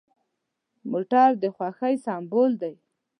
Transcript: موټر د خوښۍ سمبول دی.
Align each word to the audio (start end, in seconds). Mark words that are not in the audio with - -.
موټر 0.91 1.29
د 1.41 1.43
خوښۍ 1.55 1.95
سمبول 2.05 2.51
دی. 2.61 2.73